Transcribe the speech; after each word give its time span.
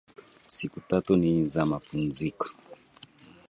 Siku 0.47 0.81
tatu 0.81 1.15
ni 1.17 1.45
za 1.45 1.65
mapumziko 1.65 2.49